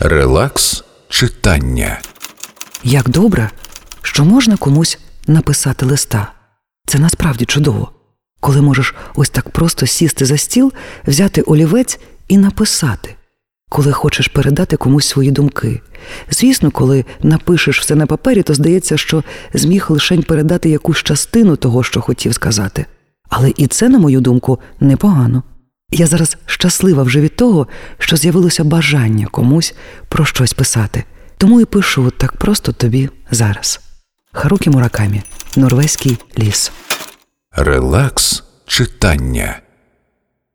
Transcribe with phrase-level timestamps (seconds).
[0.00, 2.00] Релакс читання.
[2.84, 3.50] Як добре,
[4.02, 6.32] що можна комусь написати листа.
[6.86, 7.90] Це насправді чудово,
[8.40, 10.72] коли можеш ось так просто сісти за стіл,
[11.06, 11.98] взяти олівець
[12.28, 13.14] і написати,
[13.68, 15.80] коли хочеш передати комусь свої думки.
[16.30, 19.24] Звісно, коли напишеш все на папері, то здається, що
[19.54, 22.86] зміг лишень передати якусь частину того, що хотів сказати.
[23.28, 25.42] Але і це, на мою думку, непогано.
[25.90, 27.66] Я зараз щаслива вже від того,
[27.98, 29.74] що з'явилося бажання комусь
[30.08, 31.04] про щось писати.
[31.38, 33.80] Тому і пишу так просто тобі зараз.
[34.32, 35.22] Харукі Муракамі,
[35.56, 36.72] Норвезький ліс.
[37.52, 39.60] Релакс читання.